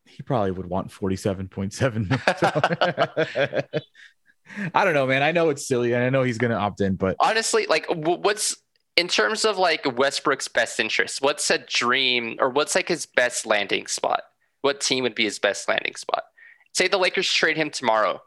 [0.06, 3.82] He probably would want 47.7.
[4.74, 5.22] I don't know, man.
[5.22, 7.86] I know it's silly and I know he's going to opt in, but honestly, like
[7.90, 8.58] what's
[8.98, 11.22] in terms of like Westbrook's best interest?
[11.22, 14.24] What's a dream or what's like his best landing spot?
[14.62, 16.24] What team would be his best landing spot?
[16.74, 18.20] Say the Lakers trade him tomorrow.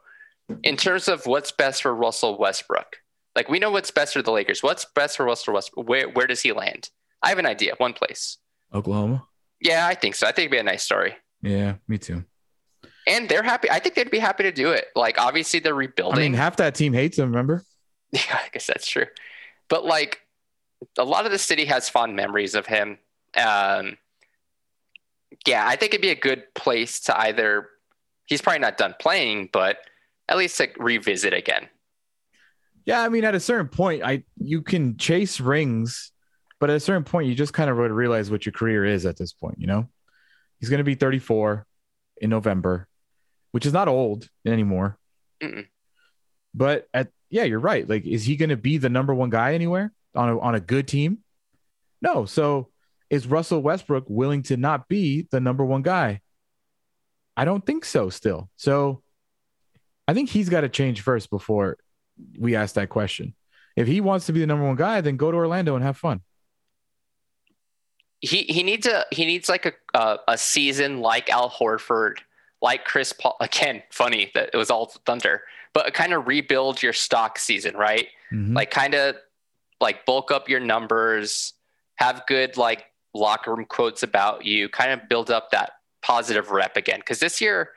[0.63, 3.02] In terms of what's best for Russell Westbrook,
[3.35, 4.61] like we know what's best for the Lakers.
[4.61, 5.87] What's best for Russell Westbrook?
[5.87, 6.89] Where where does he land?
[7.21, 7.73] I have an idea.
[7.77, 8.37] One place.
[8.73, 9.25] Oklahoma.
[9.59, 10.27] Yeah, I think so.
[10.27, 11.15] I think it'd be a nice story.
[11.41, 12.25] Yeah, me too.
[13.07, 13.69] And they're happy.
[13.69, 14.85] I think they'd be happy to do it.
[14.95, 16.19] Like obviously they're rebuilding.
[16.19, 17.63] I mean, half that team hates him, remember?
[18.11, 19.07] Yeah, I guess that's true.
[19.69, 20.19] But like
[20.99, 22.99] a lot of the city has fond memories of him.
[23.35, 23.97] Um,
[25.47, 27.69] yeah, I think it'd be a good place to either.
[28.27, 29.77] He's probably not done playing, but
[30.29, 31.69] at least to revisit again.
[32.85, 36.11] Yeah, I mean, at a certain point, I you can chase rings,
[36.59, 39.17] but at a certain point, you just kind of realize what your career is at
[39.17, 39.55] this point.
[39.59, 39.87] You know,
[40.63, 41.65] He's going to be 34
[42.21, 42.87] in November,
[43.51, 44.97] which is not old anymore.
[45.41, 45.67] Mm-mm.
[46.53, 47.85] But at yeah, you're right.
[47.85, 50.61] Like, is he going to be the number one guy anywhere on a on a
[50.61, 51.17] good team?
[52.01, 52.23] No.
[52.23, 52.69] So
[53.09, 56.21] is Russell Westbrook willing to not be the number one guy?
[57.35, 58.09] I don't think so.
[58.09, 59.03] Still, so
[60.07, 61.77] I think he's got to change first before
[62.39, 63.33] we ask that question.
[63.75, 65.97] If he wants to be the number one guy, then go to Orlando and have
[65.97, 66.21] fun.
[68.19, 72.19] He he needs a he needs like a a, a season like Al Horford,
[72.61, 73.35] like Chris Paul.
[73.41, 75.41] Again, funny that it was all Thunder,
[75.73, 78.07] but kind of rebuild your stock season, right?
[78.31, 78.55] Mhm.
[78.55, 79.15] Like kind of
[79.81, 81.53] like bulk up your numbers,
[81.95, 85.71] have good like locker room quotes about you, kind of build up that
[86.01, 86.99] positive rep again.
[86.99, 87.71] Because this year,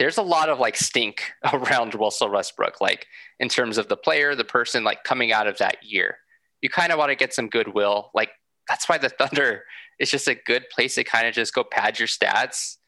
[0.00, 3.06] there's a lot of like stink around Russell Westbrook, like
[3.38, 6.16] in terms of the player, the person, like coming out of that year.
[6.62, 8.10] You kind of want to get some goodwill.
[8.14, 8.30] Like
[8.66, 9.62] that's why the Thunder
[9.98, 12.78] is just a good place to kind of just go pad your stats,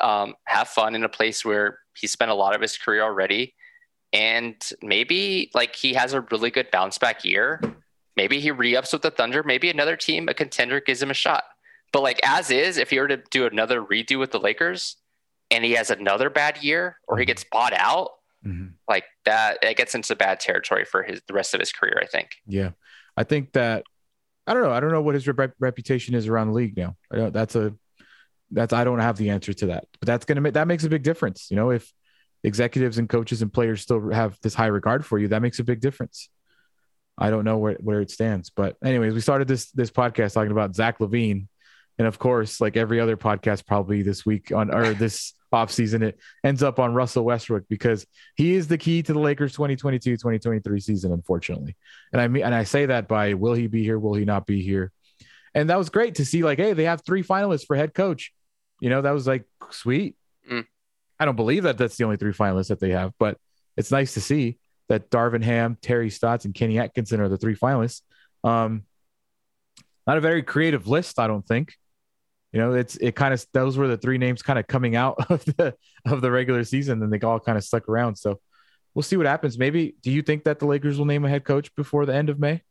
[0.00, 3.54] um, have fun in a place where he spent a lot of his career already.
[4.12, 7.60] And maybe like he has a really good bounce back year.
[8.16, 9.44] Maybe he re ups with the Thunder.
[9.44, 11.44] Maybe another team, a contender, gives him a shot.
[11.92, 14.96] But like as is, if he were to do another redo with the Lakers
[15.50, 18.10] and he has another bad year or he gets bought out,
[18.44, 18.72] Mhm.
[18.88, 22.06] like that, it gets into bad territory for his the rest of his career, I
[22.06, 22.30] think.
[22.46, 22.70] Yeah,
[23.16, 23.84] I think that
[24.46, 24.70] I don't know.
[24.72, 26.96] I don't know what his rep- reputation is around the league now.
[27.12, 27.74] I don't, that's a
[28.52, 30.88] that's I don't have the answer to that, but that's gonna make that makes a
[30.88, 31.48] big difference.
[31.50, 31.92] You know, if
[32.44, 35.64] executives and coaches and players still have this high regard for you, that makes a
[35.64, 36.28] big difference.
[37.18, 40.52] I don't know where where it stands, but anyways, we started this this podcast talking
[40.52, 41.48] about Zach LaVine,
[41.98, 46.02] and of course, like every other podcast, probably this week on or this off season,
[46.02, 48.06] it ends up on Russell Westbrook because
[48.36, 51.76] he is the key to the Lakers 2022-2023 season, unfortunately.
[52.12, 53.98] And I mean, and I say that by will he be here?
[53.98, 54.92] Will he not be here?
[55.54, 56.42] And that was great to see.
[56.42, 58.32] Like, hey, they have three finalists for head coach.
[58.80, 60.16] You know, that was like sweet.
[60.50, 60.66] Mm.
[61.18, 63.38] I don't believe that that's the only three finalists that they have, but
[63.76, 67.56] it's nice to see that Darvin Ham, Terry Stotts, and Kenny Atkinson are the three
[67.56, 68.02] finalists.
[68.44, 68.84] Um,
[70.06, 71.74] not a very creative list, I don't think.
[72.52, 75.16] You know, it's it kind of those were the three names kind of coming out
[75.30, 75.74] of the
[76.06, 78.16] of the regular season, and they all kind of stuck around.
[78.16, 78.40] So
[78.94, 79.58] we'll see what happens.
[79.58, 82.30] Maybe do you think that the Lakers will name a head coach before the end
[82.30, 82.62] of May?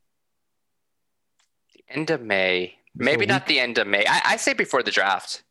[1.73, 4.05] The end of May, maybe not the end of May.
[4.07, 5.43] I, I say before the draft.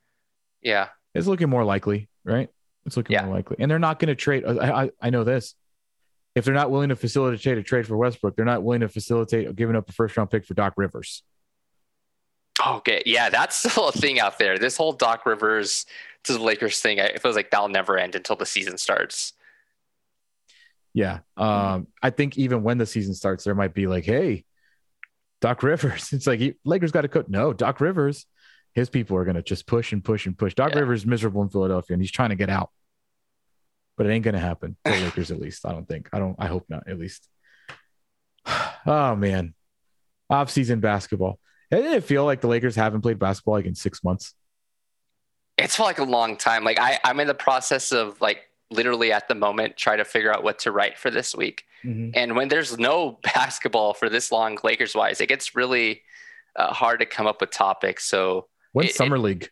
[0.62, 2.48] Yeah, It's looking more likely, right?
[2.87, 3.26] It's looking Yeah.
[3.26, 4.44] more likely, and they're not going to trade.
[4.46, 5.54] I, I I know this.
[6.34, 9.54] If they're not willing to facilitate a trade for Westbrook, they're not willing to facilitate
[9.54, 11.22] giving up a first round pick for Doc Rivers.
[12.64, 14.58] Okay, yeah, that's still a thing out there.
[14.58, 15.86] This whole Doc Rivers
[16.24, 19.32] to the Lakers thing, I- it feels like that'll never end until the season starts.
[20.92, 21.20] Yeah.
[21.36, 24.44] Um, I think even when the season starts, there might be like, hey,
[25.40, 26.08] Doc Rivers.
[26.12, 27.26] It's like he, Lakers got to coach.
[27.28, 28.26] No, Doc Rivers,
[28.74, 30.54] his people are going to just push and push and push.
[30.54, 30.80] Doc Yeah.
[30.80, 32.70] Rivers is miserable in Philadelphia and he's trying to get out.
[33.96, 35.66] But it ain't going to happen for Lakers, at least.
[35.66, 36.08] I don't think.
[36.12, 37.28] I don't, I hope not, at least.
[38.86, 39.54] oh, man.
[40.30, 40.80] Off season
[41.70, 44.35] Didn't it feel like the Lakers haven't played basketball like in six months?
[45.57, 46.64] It's for like a long time.
[46.64, 48.38] Like I, I'm in the process of like
[48.70, 51.64] literally at the moment trying to figure out what to write for this week.
[51.87, 56.00] And when there's no basketball for this long, Lakers wise, it gets really
[56.57, 58.05] uh, hard to come up with topics.
[58.07, 59.50] So When's It- Summer League?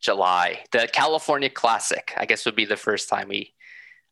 [0.00, 3.54] July, the California Classic, I guess would be the first time we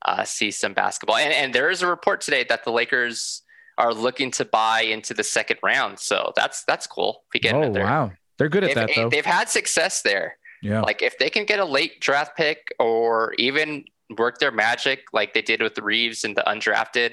[0.07, 1.17] uh, see some basketball.
[1.17, 3.43] And, and there is a report today that the Lakers
[3.79, 5.99] are looking to buy into the second round.
[5.99, 7.23] So that's that's cool.
[7.29, 7.85] If we get Oh, there.
[7.85, 8.13] wow.
[8.39, 9.09] They're good at They've, that, though.
[9.11, 10.39] they've had success there.
[10.63, 10.81] Yeah.
[10.81, 13.85] Like if they can get a late draft pick or even
[14.19, 17.13] work their magic like they did with the Reaves in the undrafted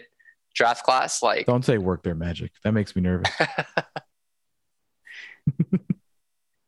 [0.55, 2.51] draft class, like Don't say work their magic.
[2.63, 3.29] That makes me nervous.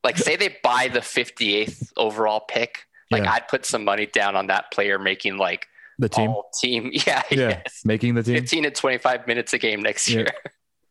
[0.03, 3.33] like say they buy the 58th overall pick, like Yeah.
[3.33, 5.67] I'd put some money down on that player making like
[6.03, 6.33] The team.
[6.59, 6.91] team.
[7.07, 7.49] Yeah, Yeah.
[7.65, 7.81] yes.
[7.85, 8.35] Making the team.
[8.35, 10.27] 15 to 25 minutes a game next year.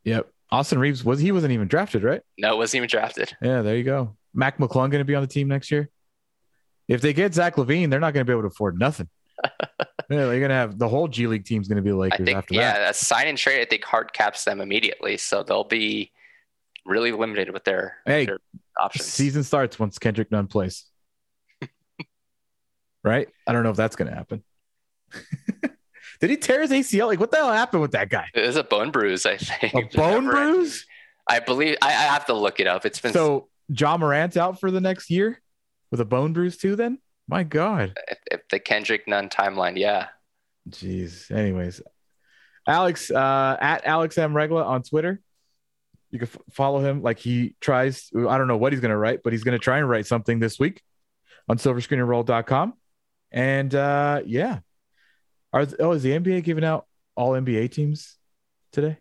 [0.05, 0.29] Yep.
[0.51, 2.21] Austin Reaves was he wasn't even drafted, right?
[2.39, 3.35] No, wasn't even drafted.
[3.41, 4.17] Yeah, there you go.
[4.35, 5.89] Mac McClung going to be on the team next year.
[6.89, 9.09] If they get Zach LaVine, they're not going to be able to afford nothing.
[9.45, 12.17] yeah, they're going to have the whole G League team's going to be the I
[12.17, 12.91] think, after yeah, that.
[12.91, 15.17] a sign and trade, I think hard caps them immediately.
[15.17, 16.11] So they'll be
[16.85, 18.39] really limited with their, Hey, their
[18.79, 19.07] options.
[19.07, 20.85] Season starts once Kendrick Nunn plays.
[23.05, 23.29] right?
[23.47, 24.43] I don't know if that's going to happen.
[26.21, 27.07] Did he tear his ACL?
[27.09, 28.29] Like, what the hell happened with that guy?
[28.33, 29.75] It was a bone bruise, I think.
[29.75, 30.87] A bone bruise?
[31.29, 32.87] I believe I, I have to look it up.
[32.87, 35.41] It's been So Ja Morant's out for the next year
[35.91, 36.77] with a bone bruise too.
[36.77, 36.99] Then
[37.29, 39.77] my God, if, if the Kendrick Nunn timeline.
[39.79, 40.09] Yeah,
[40.69, 41.31] jeez.
[41.31, 41.81] Anyways,
[42.67, 45.21] Alex uh, at Alex M Regla on Twitter.
[46.11, 47.03] You can f- follow him.
[47.03, 48.11] Like he tries.
[48.15, 50.59] I don't know what he's gonna write, but he's gonna try and write something this
[50.59, 50.83] week.
[51.49, 52.75] on silverscreenandroll.com.
[53.31, 54.59] And uh, yeah.
[55.53, 58.17] Are, oh, is the NBA giving out all NBA teams
[58.73, 58.99] today?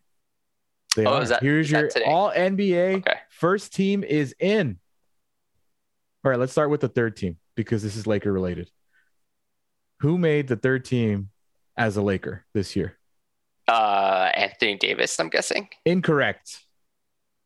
[0.95, 1.21] They Oh, are.
[1.21, 2.05] is that- Here's is that your today?
[2.05, 3.19] all NBA Okay.
[3.29, 4.79] first team is in.
[6.23, 8.69] All right, let's start with the third team because this is Laker related.
[10.01, 11.29] Who made the third team
[11.77, 12.97] as a Laker this year?
[13.67, 15.69] Uh, Anthony Davis, I'm guessing.
[15.85, 16.59] Incorrect.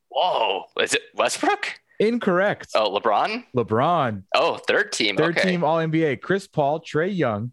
[0.08, 1.78] Whoa, is it Westbrook?
[2.00, 2.68] Incorrect.
[2.74, 3.44] Oh, LeBron.
[3.54, 5.16] LeBron, Oh, third team.
[5.16, 5.50] third okay.
[5.50, 6.16] team All NBA.
[6.20, 7.52] Chris Paul, Trae Young,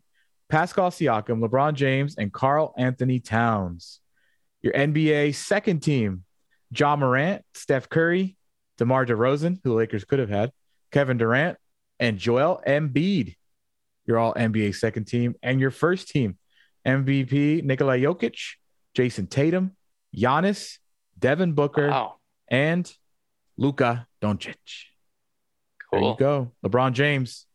[0.54, 4.00] Pascal Siakam, LeBron James, and Karl-Anthony Towns.
[4.62, 6.26] Your NBA second team:
[6.70, 8.38] Ja Morant, Steph Curry,
[8.78, 10.52] DeMar DeRozan, who the Lakers could have had,
[10.92, 11.58] Kevin Durant,
[12.00, 13.36] and Joel Embiid.
[14.06, 16.38] Your All NBA second team, and your first team:
[16.86, 18.38] MVP Nikola Jokic,
[18.94, 19.76] Jayson Tatum,
[20.16, 20.78] Giannis,
[21.18, 22.18] Devin Booker, Wow.
[22.48, 22.94] and
[23.58, 24.56] Luka Doncic.
[25.92, 26.52] There you go.
[26.64, 27.48] LeBron James.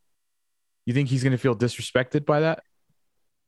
[0.85, 2.63] You think he's going to feel disrespected by that?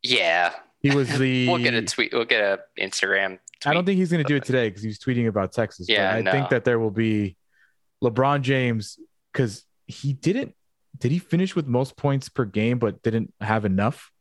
[0.04, 0.54] Yeah.
[0.82, 1.48] He was the.
[1.52, 2.12] We'll get a tweet.
[2.14, 3.40] We'll get a Instagram.
[3.66, 5.88] I don't think he's going to do it today because he was tweeting about Texas.
[5.88, 6.32] Yeah, I no.
[6.32, 7.38] think that there will be
[8.04, 8.98] LeBron James
[9.32, 10.56] because he didn't.
[10.98, 14.12] Did he finish with most points per game, but didn't have enough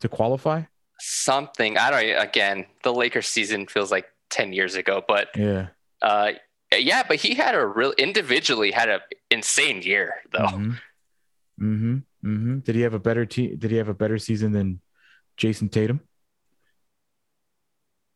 [0.00, 0.62] to qualify?
[1.00, 1.76] something.
[1.76, 2.22] I don't.
[2.22, 5.66] Again, the Lakers season feels like ten years ago, but Yeah.
[6.00, 6.32] uh,
[6.72, 7.02] yeah.
[7.06, 10.46] But he had a real individually had a insane year though.
[10.46, 10.70] hmm
[11.58, 13.56] hmm hmm Did he have a better team?
[13.58, 14.80] Did he have a better season than
[15.38, 16.00] Jayson Tatum?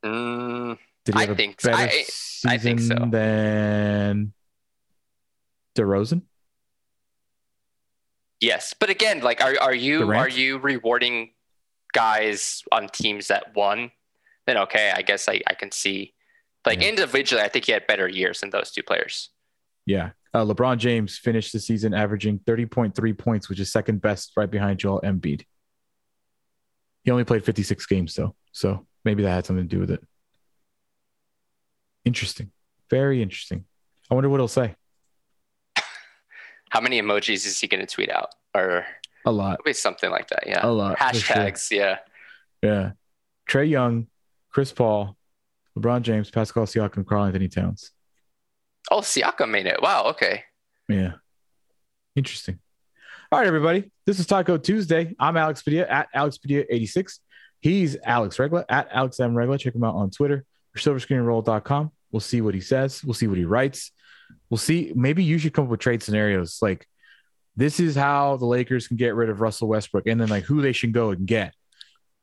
[0.04, 1.70] Mm, Did he I have a think so.
[1.70, 2.94] better I- season I think so.
[3.10, 4.32] than
[5.76, 6.22] DeRozan?
[8.40, 10.20] yes, but again, like, are are you Durant?
[10.20, 11.32] are you rewarding
[11.92, 13.90] guys on teams that won?
[14.46, 16.14] Then okay, I guess I, I can see.
[16.66, 16.88] Like Yeah.
[16.90, 19.30] individually, I think he had better years than those two players.
[19.86, 20.10] Yeah.
[20.34, 24.78] Uh, LeBron James finished the season averaging 30.3 points, which is second best right behind
[24.78, 25.44] Joel Embiid.
[27.08, 28.34] He only played 56 games, though.
[28.52, 30.04] So maybe that had something to do with it.
[32.04, 32.50] Interesting.
[32.90, 33.64] Very interesting.
[34.10, 34.74] I wonder what he'll say.
[36.68, 38.34] How many emojis is he going to tweet out?
[38.54, 38.84] Or
[39.24, 39.54] A lot.
[39.54, 40.46] it'll be something like that.
[40.46, 40.60] Yeah.
[40.66, 40.98] A lot.
[40.98, 41.34] for sure.
[41.36, 41.70] Hashtags.
[41.70, 41.96] Yeah.
[42.62, 42.90] Yeah.
[43.48, 44.08] Trae Young,
[44.50, 45.16] Chris Paul,
[45.78, 47.90] LeBron James, Pascal Siakam, Karl-Anthony Towns.
[48.90, 49.80] Oh, Siakam made it.
[49.80, 50.08] Wow.
[50.08, 50.44] Okay.
[50.90, 51.12] Yeah.
[52.14, 52.58] Interesting.
[53.30, 53.92] All right, everybody.
[54.06, 55.14] This is Talk-O Tuesday.
[55.20, 57.18] I'm Alex Padilla at Alex Padilla86.
[57.60, 59.34] He's Alex Regla at Alex M.
[59.34, 59.58] Regla.
[59.58, 61.92] Check him out on Twitter or silverscreenroll.com.
[62.10, 63.04] We'll see what he says.
[63.04, 63.92] We'll see what he writes.
[64.48, 64.94] We'll see.
[64.96, 66.56] Maybe you should come up with trade scenarios.
[66.62, 66.86] Like,
[67.54, 70.62] this is how the Lakers can get rid of Russell Westbrook and then like who
[70.62, 71.52] they should go and get.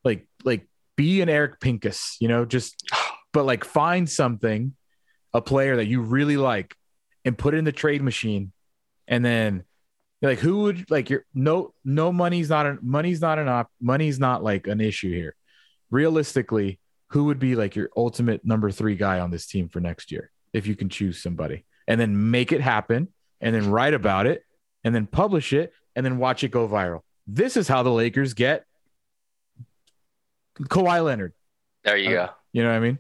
[0.03, 2.83] Like, like be an Eric Pincus, you know, just
[3.31, 4.73] but like find something,
[5.35, 6.75] a player that you really like,
[7.23, 8.51] and put it in the trade machine,
[9.07, 9.65] and then
[10.27, 14.19] like who would like your no no money's not an money's not an op money's
[14.19, 15.35] not like an issue here.
[15.91, 20.11] Realistically, who would be like your ultimate number three guy on this team for next
[20.11, 23.09] year if you can choose somebody, and then make it happen,
[23.41, 24.43] and then write about it,
[24.83, 27.01] and then publish it, and then watch it go viral.
[27.27, 28.65] This is how the Lakers get
[30.61, 31.33] Kawhi Leonard.
[31.83, 32.33] There you Uh, go.
[32.53, 32.99] You know what I mean?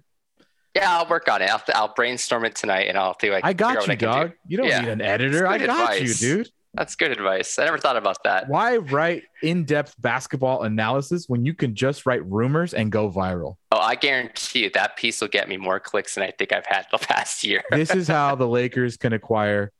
[0.75, 1.49] Yeah, I'll work on it.
[1.49, 4.29] I'll, I'll brainstorm it tonight and I'll see what I got you, I dog.
[4.31, 4.35] do.
[4.49, 4.81] You don't Yeah.
[4.81, 5.47] need an editor.
[5.47, 6.21] I got advice.
[6.21, 6.49] you, dude.
[6.77, 7.57] That's good advice.
[7.57, 8.49] I never thought about that.
[8.49, 13.55] Why write in-depth basketball analysis when you can just write rumors and go viral?
[13.71, 16.65] Oh, I guarantee you that piece will get me more clicks than I think I've
[16.65, 17.63] had the past year.
[17.71, 19.71] This is how the Lakers can acquire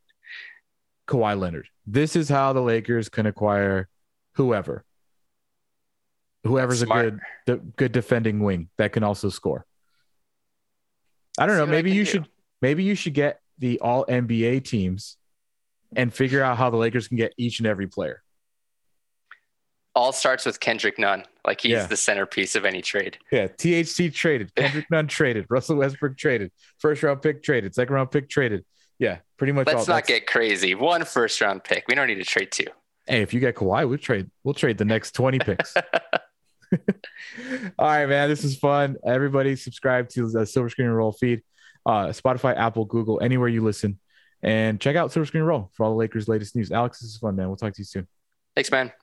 [1.07, 1.67] Kawhi Leonard.
[1.85, 3.89] This is how the Lakers can acquire
[4.35, 4.85] whoever.
[6.43, 9.65] Whoever's a good the good defending wing that can also score.
[11.39, 11.65] I don't know.
[11.65, 12.11] Maybe you do.
[12.11, 12.27] should
[12.61, 15.17] maybe you should get the all NBA teams
[15.95, 18.21] and figure out how the Lakers can get each and every player.
[19.93, 21.23] All starts with Kendrick Nunn.
[21.45, 21.85] Like he's Yeah.
[21.87, 23.17] the centerpiece of any trade.
[23.31, 28.11] Yeah, THT traded, Kendrick Nunn traded, Russell Westbrook traded, first round pick traded, second round
[28.11, 28.65] pick traded.
[28.99, 29.67] Yeah, pretty much.
[29.67, 30.75] Let's all, not that's- get crazy.
[30.75, 31.85] One first round pick.
[31.87, 32.67] We don't need to trade two.
[33.07, 34.29] Hey, if you get Kawhi, we'll trade.
[34.43, 35.75] We'll trade the next twenty picks.
[37.79, 38.29] all right, man.
[38.29, 38.97] This is fun.
[39.05, 41.41] Everybody, subscribe to the Silver Screen and Roll feed,
[41.85, 43.99] uh, Spotify, Apple, Google, anywhere you listen,
[44.45, 46.71] and check out Silver Screen Roll for all the Lakers' latest news.
[46.71, 47.47] Alex, this is fun, man.
[47.47, 48.07] We'll talk to you soon.
[48.55, 48.93] Thanks, man.